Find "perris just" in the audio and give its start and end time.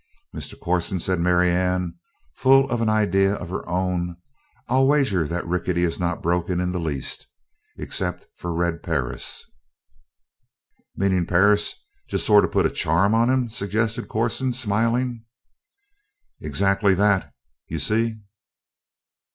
11.27-12.25